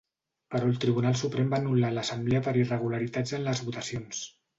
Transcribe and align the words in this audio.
Però 0.53 0.69
el 0.69 0.77
Tribunal 0.85 1.17
Suprem 1.19 1.51
va 1.51 1.59
anul·lar 1.63 1.91
l’assemblea 1.97 2.41
per 2.47 2.53
irregularitats 2.63 3.35
en 3.39 3.45
les 3.49 3.63
votacions. 3.69 4.23